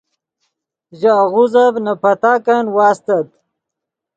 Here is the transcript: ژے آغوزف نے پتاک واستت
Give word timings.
ژے 0.99 1.11
آغوزف 1.23 1.73
نے 1.85 1.93
پتاک 2.01 2.45
واستت 2.75 3.27